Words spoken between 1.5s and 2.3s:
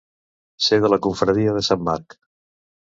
de sant Marc.